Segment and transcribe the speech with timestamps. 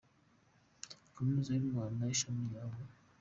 [1.13, 2.91] Kaminuza y’u Rwanda Ishami rya Huye